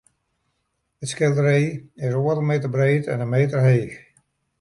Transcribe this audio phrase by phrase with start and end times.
[1.03, 1.67] It skilderij
[2.09, 3.95] is oardel meter breed en in meter heech.